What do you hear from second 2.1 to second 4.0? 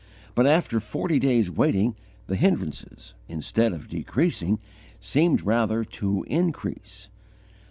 the hindrances, instead of